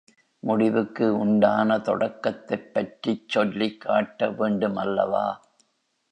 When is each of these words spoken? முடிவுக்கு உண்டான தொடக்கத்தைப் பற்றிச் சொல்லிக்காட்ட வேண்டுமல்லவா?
முடிவுக்கு 0.43 1.17
உண்டான 1.17 1.77
தொடக்கத்தைப் 1.79 2.73
பற்றிச் 2.73 3.37
சொல்லிக்காட்ட 3.37 4.29
வேண்டுமல்லவா? 4.31 5.25